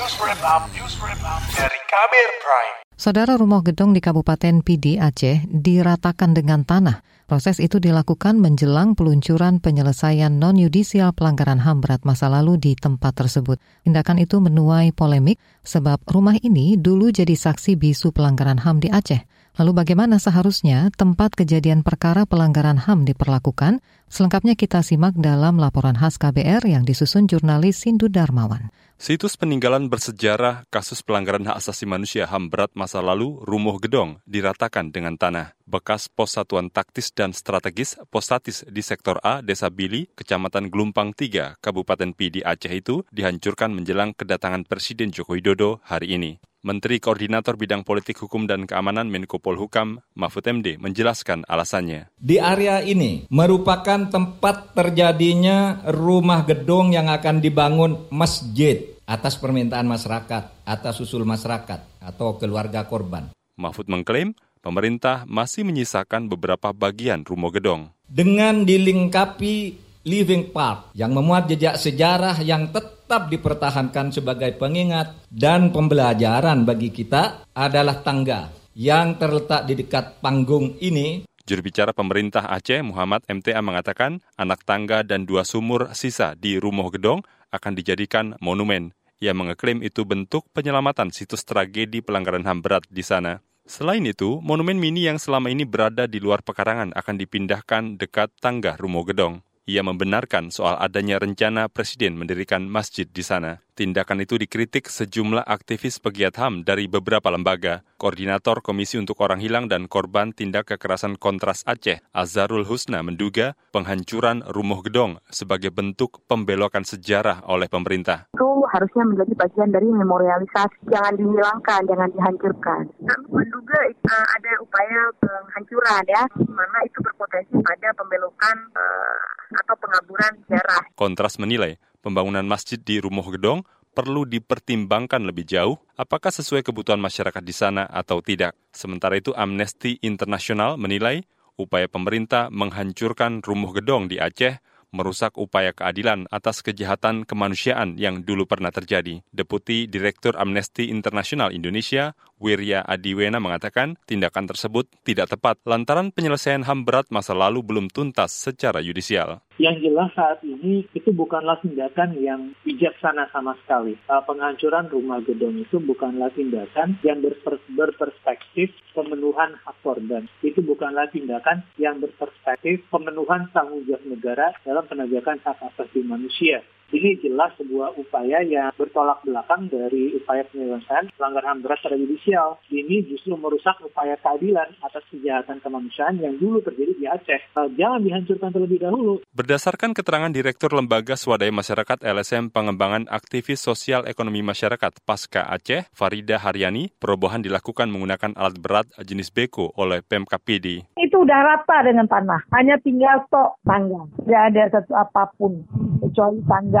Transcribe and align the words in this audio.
News 0.00 0.16
Wrap 0.16 0.40
Up, 0.40 0.64
News 0.72 0.96
Wrap 0.96 1.20
Up 1.20 1.44
dari 1.52 1.76
Kabir 1.84 2.28
Prime. 2.40 2.76
Saudara 2.96 3.36
rumah 3.36 3.60
gedung 3.60 3.92
di 3.92 4.00
Kabupaten 4.00 4.64
Pidi 4.64 4.96
Aceh 4.96 5.44
diratakan 5.44 6.32
dengan 6.32 6.64
tanah. 6.64 7.04
Proses 7.28 7.60
itu 7.60 7.76
dilakukan 7.76 8.40
menjelang 8.40 8.96
peluncuran 8.96 9.60
penyelesaian 9.60 10.32
non-yudisial 10.32 11.12
pelanggaran 11.12 11.60
HAM 11.60 11.84
berat 11.84 12.08
masa 12.08 12.32
lalu 12.32 12.56
di 12.56 12.72
tempat 12.80 13.12
tersebut. 13.12 13.60
Tindakan 13.84 14.24
itu 14.24 14.40
menuai 14.40 14.96
polemik 14.96 15.36
sebab 15.68 16.00
rumah 16.08 16.40
ini 16.40 16.80
dulu 16.80 17.12
jadi 17.12 17.36
saksi 17.36 17.76
bisu 17.76 18.16
pelanggaran 18.16 18.56
HAM 18.56 18.80
di 18.80 18.88
Aceh. 18.88 19.20
Lalu 19.60 19.84
bagaimana 19.84 20.16
seharusnya 20.16 20.88
tempat 20.96 21.36
kejadian 21.36 21.84
perkara 21.84 22.24
pelanggaran 22.24 22.80
HAM 22.80 23.04
diperlakukan? 23.04 23.84
Selengkapnya 24.10 24.58
kita 24.58 24.82
simak 24.82 25.14
dalam 25.14 25.62
laporan 25.62 25.94
khas 25.94 26.18
KBR 26.18 26.66
yang 26.66 26.82
disusun 26.82 27.30
jurnalis 27.30 27.86
Sindu 27.86 28.10
Darmawan. 28.10 28.74
Situs 28.98 29.38
peninggalan 29.38 29.86
bersejarah 29.86 30.66
kasus 30.66 31.00
pelanggaran 31.06 31.46
hak 31.46 31.62
asasi 31.62 31.86
manusia 31.86 32.26
HAM 32.26 32.50
berat 32.50 32.74
masa 32.74 32.98
lalu 32.98 33.38
Rumuh 33.46 33.78
Gedong 33.78 34.18
diratakan 34.26 34.90
dengan 34.90 35.14
tanah. 35.14 35.54
Bekas 35.62 36.10
pos 36.10 36.34
satuan 36.34 36.74
taktis 36.74 37.14
dan 37.14 37.30
strategis 37.30 37.96
Postatis 38.10 38.66
di 38.66 38.82
sektor 38.82 39.22
A, 39.22 39.46
Desa 39.46 39.70
Bili, 39.70 40.10
Kecamatan 40.18 40.74
Gelumpang 40.74 41.14
3, 41.14 41.62
Kabupaten 41.62 42.10
Pidi 42.10 42.42
Aceh 42.42 42.74
itu 42.74 43.06
dihancurkan 43.14 43.70
menjelang 43.70 44.10
kedatangan 44.12 44.66
Presiden 44.66 45.14
Joko 45.14 45.38
Widodo 45.38 45.78
hari 45.86 46.18
ini. 46.18 46.42
Menteri 46.60 47.00
Koordinator 47.00 47.56
Bidang 47.56 47.88
Politik 47.88 48.20
Hukum 48.20 48.44
dan 48.44 48.68
Keamanan 48.68 49.08
Menko 49.08 49.40
Polhukam 49.40 50.04
Mahfud 50.12 50.44
MD 50.44 50.76
menjelaskan 50.76 51.48
alasannya. 51.48 52.12
Di 52.20 52.36
area 52.36 52.84
ini 52.84 53.24
merupakan 53.32 53.99
tempat 54.08 54.72
terjadinya 54.72 55.84
rumah 55.92 56.48
gedung 56.48 56.96
yang 56.96 57.12
akan 57.12 57.44
dibangun 57.44 58.08
masjid 58.08 58.96
atas 59.04 59.36
permintaan 59.36 59.84
masyarakat, 59.84 60.64
atas 60.64 60.94
usul 61.02 61.28
masyarakat 61.28 62.00
atau 62.00 62.38
keluarga 62.40 62.88
korban. 62.88 63.28
Mahfud 63.60 63.90
mengklaim 63.92 64.32
pemerintah 64.64 65.28
masih 65.28 65.68
menyisakan 65.68 66.30
beberapa 66.30 66.72
bagian 66.72 67.26
rumah 67.26 67.52
gedong. 67.52 67.92
Dengan 68.06 68.64
dilengkapi 68.64 69.76
living 70.06 70.54
park 70.54 70.96
yang 70.96 71.12
memuat 71.12 71.50
jejak 71.50 71.76
sejarah 71.76 72.40
yang 72.40 72.72
tetap 72.72 73.28
dipertahankan 73.28 74.14
sebagai 74.14 74.56
pengingat 74.56 75.12
dan 75.28 75.74
pembelajaran 75.74 76.64
bagi 76.64 76.88
kita 76.88 77.44
adalah 77.52 78.00
tangga 78.00 78.48
yang 78.78 79.18
terletak 79.20 79.66
di 79.68 79.74
dekat 79.76 80.22
panggung 80.22 80.78
ini. 80.80 81.26
Juru 81.50 81.66
bicara 81.66 81.90
pemerintah 81.90 82.46
Aceh 82.46 82.78
Muhammad 82.78 83.26
MTA 83.26 83.58
mengatakan 83.58 84.22
anak 84.38 84.62
tangga 84.62 85.02
dan 85.02 85.26
dua 85.26 85.42
sumur 85.42 85.90
sisa 85.98 86.38
di 86.38 86.62
Rumah 86.62 86.94
Gedong 86.94 87.26
akan 87.50 87.72
dijadikan 87.74 88.38
monumen. 88.38 88.94
Ia 89.18 89.34
mengeklaim 89.34 89.82
itu 89.82 90.06
bentuk 90.06 90.46
penyelamatan 90.54 91.10
situs 91.10 91.42
tragedi 91.42 92.06
pelanggaran 92.06 92.46
HAM 92.46 92.62
berat 92.62 92.86
di 92.86 93.02
sana. 93.02 93.42
Selain 93.66 94.06
itu, 94.06 94.38
monumen 94.38 94.78
mini 94.78 95.10
yang 95.10 95.18
selama 95.18 95.50
ini 95.50 95.66
berada 95.66 96.06
di 96.06 96.22
luar 96.22 96.38
pekarangan 96.46 96.94
akan 96.94 97.16
dipindahkan 97.18 97.98
dekat 97.98 98.30
tangga 98.38 98.78
Rumah 98.78 99.10
Gedong. 99.10 99.42
Ia 99.66 99.82
membenarkan 99.82 100.54
soal 100.54 100.78
adanya 100.78 101.18
rencana 101.18 101.66
Presiden 101.66 102.14
mendirikan 102.14 102.62
masjid 102.62 103.10
di 103.10 103.26
sana. 103.26 103.58
Tindakan 103.80 104.20
itu 104.20 104.36
dikritik 104.36 104.92
sejumlah 104.92 105.48
aktivis 105.48 106.04
pegiat 106.04 106.36
HAM 106.36 106.68
dari 106.68 106.84
beberapa 106.84 107.32
lembaga. 107.32 107.80
Koordinator 107.96 108.60
Komisi 108.60 109.00
untuk 109.00 109.16
Orang 109.24 109.40
Hilang 109.40 109.72
dan 109.72 109.88
Korban 109.88 110.36
Tindak 110.36 110.68
Kekerasan 110.68 111.16
Kontras 111.16 111.64
Aceh, 111.64 112.04
Azharul 112.12 112.68
Husna 112.68 113.00
menduga 113.00 113.56
penghancuran 113.72 114.44
Rumah 114.44 114.84
Gedong 114.84 115.24
sebagai 115.32 115.72
bentuk 115.72 116.20
pembelokan 116.28 116.84
sejarah 116.84 117.40
oleh 117.48 117.72
pemerintah. 117.72 118.28
Itu 118.36 118.68
harusnya 118.68 119.08
menjadi 119.08 119.32
bagian 119.48 119.72
dari 119.72 119.88
memorialisasi, 119.88 120.84
jangan 120.92 121.16
dihilangkan, 121.16 121.80
jangan 121.88 122.08
dihancurkan. 122.12 122.84
Kami 122.84 123.26
menduga 123.32 123.80
uh, 123.80 124.26
ada 124.36 124.52
upaya 124.60 125.00
penghancuran 125.24 126.04
ya, 126.04 126.22
mana 126.52 126.78
itu 126.84 127.00
berpotensi 127.00 127.56
pada 127.64 127.88
pembelokan 127.96 128.56
uh, 128.76 129.24
atau 129.64 129.74
pengaburan 129.80 130.32
sejarah. 130.44 130.84
Kontras 131.00 131.40
menilai 131.40 131.80
pembangunan 132.00 132.44
masjid 132.44 132.80
di 132.80 132.98
Rumah 133.00 133.28
Gedong 133.32 133.60
perlu 133.90 134.24
dipertimbangkan 134.26 135.22
lebih 135.24 135.44
jauh 135.46 135.76
apakah 135.98 136.30
sesuai 136.32 136.64
kebutuhan 136.64 136.98
masyarakat 137.02 137.42
di 137.42 137.54
sana 137.54 137.84
atau 137.86 138.24
tidak. 138.24 138.56
Sementara 138.72 139.18
itu 139.18 139.34
Amnesty 139.36 139.98
International 140.00 140.78
menilai 140.80 141.26
upaya 141.60 141.86
pemerintah 141.86 142.48
menghancurkan 142.48 143.44
Rumah 143.44 143.70
Gedong 143.76 144.08
di 144.08 144.16
Aceh 144.16 144.56
merusak 144.90 145.38
upaya 145.38 145.70
keadilan 145.70 146.26
atas 146.34 146.66
kejahatan 146.66 147.22
kemanusiaan 147.22 147.94
yang 147.94 148.26
dulu 148.26 148.46
pernah 148.46 148.74
terjadi. 148.74 149.22
Deputi 149.30 149.86
Direktur 149.86 150.34
Amnesty 150.34 150.90
International 150.90 151.54
Indonesia, 151.54 152.18
Wirya 152.42 152.82
Adiwena 152.82 153.38
mengatakan 153.38 153.94
tindakan 154.06 154.50
tersebut 154.50 154.90
tidak 155.06 155.30
tepat 155.30 155.62
lantaran 155.62 156.10
penyelesaian 156.10 156.66
HAM 156.66 156.82
berat 156.82 157.06
masa 157.14 157.32
lalu 157.38 157.62
belum 157.62 157.86
tuntas 157.86 158.34
secara 158.34 158.82
yudisial. 158.82 159.38
Yang 159.60 159.92
jelas 159.92 160.08
saat 160.16 160.40
ini 160.40 160.88
itu 160.96 161.12
bukanlah 161.12 161.60
tindakan 161.60 162.16
yang 162.16 162.56
bijaksana 162.64 163.28
sama 163.28 163.52
sekali. 163.60 163.92
Uh, 164.08 164.24
penghancuran 164.24 164.88
rumah 164.88 165.20
gedung 165.20 165.60
itu 165.60 165.76
bukanlah 165.76 166.32
tindakan 166.32 166.96
yang 167.04 167.20
berpers 167.20 167.60
berperspektif 167.68 168.72
pemenuhan 168.96 169.60
hak 169.60 169.76
korban. 169.84 170.24
Itu 170.40 170.64
bukanlah 170.64 171.12
tindakan 171.12 171.60
yang 171.76 172.00
berperspektif 172.00 172.88
pemenuhan 172.88 173.52
tanggung 173.52 173.84
jawab 173.84 174.00
negara 174.08 174.56
dalam 174.64 174.88
penegakan 174.88 175.36
hak 175.44 175.60
asasi 175.60 176.08
manusia. 176.08 176.64
Ini 176.90 177.22
jelas 177.22 177.54
sebuah 177.54 177.94
upaya 178.00 178.42
yang 178.42 178.74
bertolak 178.74 179.22
belakang 179.22 179.70
dari 179.70 180.16
upaya 180.18 180.42
penyelesaian 180.50 181.12
pelanggaran 181.14 181.50
HAM 181.50 181.66
berat 181.66 181.82
pada 181.82 181.98
judisial. 181.98 182.62
Ini 182.70 183.10
justru 183.10 183.34
merusak 183.34 183.82
upaya 183.82 184.14
keadilan 184.22 184.70
atas 184.78 185.02
kejahatan 185.10 185.58
kemanusiaan 185.58 186.22
yang 186.22 186.38
dulu 186.38 186.62
terjadi 186.62 186.92
di 186.94 187.06
Aceh. 187.10 187.42
Jangan 187.74 188.02
dihancurkan 188.06 188.54
terlebih 188.54 188.86
dahulu. 188.86 189.18
Berdasarkan 189.34 189.90
keterangan 189.98 190.30
Direktur 190.30 190.70
Lembaga 190.70 191.18
Swadaya 191.18 191.50
Masyarakat 191.50 192.06
LSM 192.06 192.54
Pengembangan 192.54 193.10
Aktivis 193.10 193.58
Sosial 193.58 194.06
Ekonomi 194.06 194.46
Masyarakat 194.46 195.02
Pasca 195.02 195.46
Aceh, 195.50 195.90
Farida 195.90 196.38
Haryani, 196.38 196.94
perobohan 197.02 197.42
dilakukan 197.42 197.90
menggunakan 197.90 198.38
alat 198.38 198.56
berat 198.62 198.86
jenis 199.02 199.34
beko 199.34 199.74
oleh 199.74 200.02
Pemkap 200.06 200.42
PD. 200.46 200.86
Itu 200.94 201.26
udah 201.26 201.38
rata 201.42 201.82
dengan 201.82 202.06
tanah, 202.06 202.46
hanya 202.54 202.78
tinggal 202.78 203.26
tok 203.26 203.58
tangga. 203.66 204.06
Tidak 204.22 204.42
ada 204.54 204.62
satu 204.70 204.92
apa 204.94 205.34
pun 205.34 205.66
kecuali 205.98 206.38
tangga. 206.46 206.79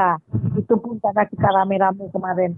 Itu 0.56 0.74
pun 0.78 0.98
karena 0.98 1.24
kita 1.28 1.48
rame-rame 1.48 2.04
kemarin 2.12 2.52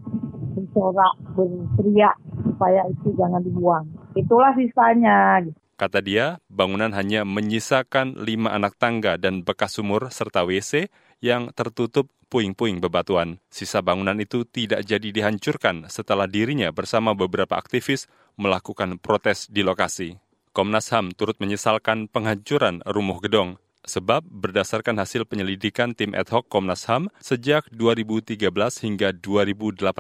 bersorak, 0.53 1.15
berteriak 1.35 2.17
supaya 2.45 2.85
itu 2.89 3.09
jangan 3.17 3.41
dibuang. 3.41 3.85
Itulah 4.15 4.53
sisanya. 4.57 5.45
Kata 5.81 5.99
dia, 5.99 6.39
bangunan 6.47 6.93
hanya 6.95 7.27
menyisakan 7.27 8.21
lima 8.23 8.55
anak 8.55 8.79
tangga 8.79 9.19
dan 9.19 9.43
bekas 9.43 9.81
sumur 9.81 10.13
serta 10.15 10.47
WC 10.47 10.93
yang 11.19 11.51
tertutup 11.57 12.07
puing-puing 12.31 12.79
bebatuan. 12.79 13.43
Sisa 13.51 13.83
bangunan 13.83 14.17
itu 14.17 14.47
tidak 14.47 14.87
jadi 14.87 15.09
dihancurkan 15.11 15.91
setelah 15.91 16.31
dirinya 16.31 16.71
bersama 16.71 17.13
beberapa 17.13 17.59
aktivis 17.59 18.07
melakukan 18.39 18.97
protes 19.03 19.51
di 19.51 19.61
lokasi. 19.67 20.17
Komnas 20.53 20.93
HAM 20.93 21.17
turut 21.17 21.41
menyesalkan 21.41 22.13
penghancuran 22.13 22.85
rumah 22.85 23.21
gedong 23.25 23.57
Sebab 23.83 24.23
berdasarkan 24.31 24.95
hasil 25.03 25.27
penyelidikan 25.27 25.91
tim 25.99 26.15
ad 26.15 26.31
hoc 26.31 26.47
Komnas 26.47 26.87
HAM, 26.87 27.11
sejak 27.19 27.67
2013 27.75 28.39
hingga 28.87 29.11
2018 29.11 29.91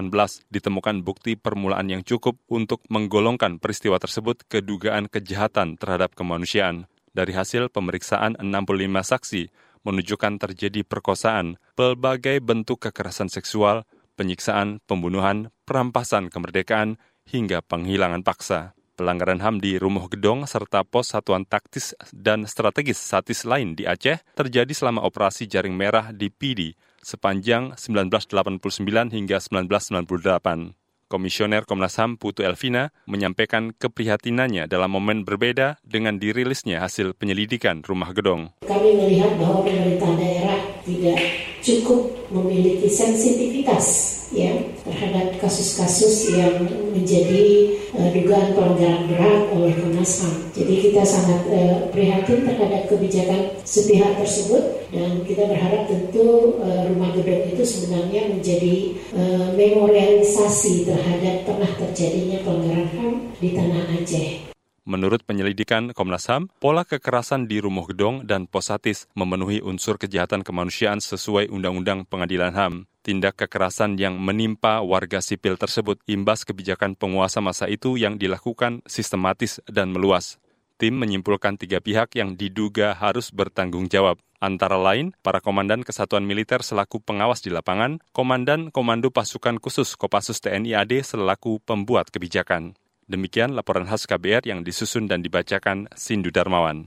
ditemukan 0.54 1.03
bukti 1.03 1.34
permulaan 1.34 1.91
yang 1.91 2.06
cukup 2.06 2.38
untuk 2.47 2.87
menggolongkan 2.87 3.59
peristiwa 3.59 3.98
tersebut 3.98 4.47
ke 4.47 4.62
dugaan 4.62 5.10
kejahatan 5.10 5.75
terhadap 5.82 6.15
kemanusiaan. 6.15 6.87
Dari 7.10 7.34
hasil 7.34 7.75
pemeriksaan 7.75 8.38
65 8.38 9.03
saksi 9.03 9.43
menunjukkan 9.82 10.38
terjadi 10.38 10.87
perkosaan, 10.87 11.59
pelbagai 11.75 12.38
bentuk 12.38 12.87
kekerasan 12.87 13.34
seksual, 13.34 13.82
penyiksaan, 14.14 14.78
pembunuhan, 14.87 15.50
perampasan 15.67 16.31
kemerdekaan, 16.31 17.02
hingga 17.26 17.67
penghilangan 17.67 18.23
paksa. 18.23 18.78
Pelanggaran 19.02 19.43
HAM 19.43 19.58
di 19.58 19.82
Rumah 19.82 20.06
Gedong 20.06 20.46
serta 20.46 20.87
pos 20.87 21.10
satuan 21.10 21.43
taktis 21.43 21.90
dan 22.14 22.46
strategis 22.46 23.02
satis 23.02 23.43
lain 23.43 23.75
di 23.75 23.82
Aceh 23.82 24.22
terjadi 24.38 24.70
selama 24.70 25.02
operasi 25.02 25.50
jaring 25.50 25.75
merah 25.75 26.14
di 26.14 26.31
PD 26.31 26.78
sepanjang 27.02 27.75
1989 27.75 28.62
hingga 29.10 29.43
1998. 29.43 30.78
Komisioner 31.10 31.66
Komnas 31.66 31.99
HAM 31.99 32.14
Putu 32.14 32.46
Elvina 32.46 32.94
menyampaikan 33.10 33.75
keprihatinannya 33.75 34.70
dalam 34.70 34.94
momen 34.94 35.26
berbeda 35.26 35.82
dengan 35.82 36.22
dirilisnya 36.22 36.78
hasil 36.78 37.19
penyelidikan 37.19 37.82
Rumah 37.82 38.14
Gedong. 38.14 38.54
Kami 38.62 38.90
melihat 39.02 39.34
bahwa 39.34 39.66
pemerintah 39.66 40.14
daerah 40.14 40.62
tidak 40.87 41.19
cukup 41.62 42.11
memiliki 42.35 42.91
sensitivitas 42.91 44.19
ya 44.32 44.50
terhadap 44.82 45.37
kasus-kasus 45.38 46.32
yang 46.32 46.64
menjadi 46.91 47.76
uh, 47.93 48.09
dugaan 48.11 48.56
pelanggaran 48.56 49.05
berat 49.06 49.43
oleh 49.53 49.76
Komnas 49.76 50.25
HAM. 50.25 50.35
Jadi 50.56 50.75
kita 50.88 51.05
sangat 51.05 51.43
uh, 51.53 51.79
prihatin 51.93 52.49
terhadap 52.49 52.88
kebijakan 52.88 53.53
sepihak 53.62 54.17
tersebut 54.19 54.88
dan 54.91 55.23
kita 55.29 55.47
berharap 55.47 55.87
tentu 55.87 56.59
uh, 56.59 56.88
rumah 56.88 57.12
gedung 57.12 57.44
itu 57.53 57.62
sebenarnya 57.62 58.32
menjadi 58.32 58.75
uh, 59.12 59.47
memorialisasi 59.55 60.88
terhadap 60.88 61.44
pernah 61.44 61.70
terjadinya 61.76 62.41
pelanggaran 62.43 62.88
HAM 62.88 63.14
di 63.38 63.49
tanah 63.53 63.85
Aceh. 64.00 64.51
Menurut 64.82 65.23
penyelidikan 65.23 65.94
Komnas 65.94 66.26
HAM, 66.26 66.50
pola 66.58 66.82
kekerasan 66.82 67.46
di 67.46 67.62
Rumah 67.62 67.87
Gedong 67.87 68.26
dan 68.26 68.50
Posatis 68.50 69.06
memenuhi 69.14 69.62
unsur 69.62 69.94
kejahatan 69.94 70.43
kemanusiaan 70.43 70.99
sesuai 70.99 71.55
Undang-Undang 71.55 72.11
Pengadilan 72.11 72.50
HAM. 72.50 72.90
Tindak 73.06 73.38
kekerasan 73.38 73.94
yang 73.94 74.19
menimpa 74.19 74.82
warga 74.82 75.23
sipil 75.23 75.55
tersebut 75.55 76.02
imbas 76.11 76.43
kebijakan 76.43 76.99
penguasa 76.99 77.38
masa 77.38 77.70
itu 77.70 77.94
yang 77.94 78.19
dilakukan 78.19 78.82
sistematis 78.90 79.62
dan 79.70 79.94
meluas. 79.94 80.43
Tim 80.82 80.99
menyimpulkan 80.99 81.62
tiga 81.62 81.78
pihak 81.78 82.19
yang 82.19 82.35
diduga 82.35 82.90
harus 82.99 83.31
bertanggung 83.31 83.87
jawab, 83.87 84.19
antara 84.43 84.75
lain 84.75 85.14
para 85.23 85.38
komandan 85.38 85.87
kesatuan 85.87 86.26
militer 86.26 86.58
selaku 86.58 86.99
pengawas 86.99 87.38
di 87.38 87.55
lapangan, 87.55 88.02
komandan 88.11 88.75
Komando 88.75 89.14
Pasukan 89.14 89.62
Khusus 89.62 89.94
Kopassus 89.94 90.43
TNI 90.43 90.75
AD 90.82 91.06
selaku 91.06 91.62
pembuat 91.62 92.11
kebijakan. 92.11 92.75
Demikian 93.10 93.58
laporan 93.58 93.84
khas 93.84 94.06
KBR 94.06 94.46
yang 94.46 94.62
disusun 94.62 95.10
dan 95.10 95.26
dibacakan 95.26 95.90
Sindu 95.99 96.31
Darmawan. 96.31 96.87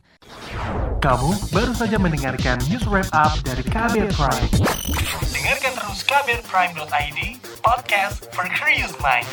Kamu 1.03 1.31
baru 1.51 1.73
saja 1.75 1.99
mendengarkan 1.99 2.57
news 2.71 2.87
wrap 2.87 3.11
up 3.11 3.35
dari 3.43 3.61
KBR 3.61 4.09
Prime. 4.15 4.49
Dengarkan 5.29 5.73
terus 5.75 5.99
kbrprime.id, 6.07 7.19
podcast 7.61 8.25
for 8.31 8.47
curious 8.49 8.95
mind. 9.03 9.27